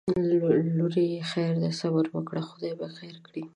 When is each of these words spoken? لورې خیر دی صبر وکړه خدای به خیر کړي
لورې 0.77 1.07
خیر 1.31 1.53
دی 1.61 1.71
صبر 1.79 2.05
وکړه 2.11 2.41
خدای 2.49 2.73
به 2.79 2.87
خیر 2.97 3.15
کړي 3.25 3.43